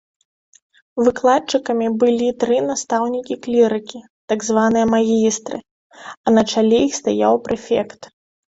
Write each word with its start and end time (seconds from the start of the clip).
Выкладчыкамі 1.07 1.87
былі 2.03 2.29
тры 2.45 2.57
настаўнікі-клірыкі, 2.69 3.99
так 4.35 4.39
званыя 4.49 4.85
магістры, 4.95 5.57
а 6.25 6.37
на 6.37 6.41
чале 6.51 6.77
іх 6.91 6.99
стаяў 7.03 7.33
прэфект. 7.49 8.01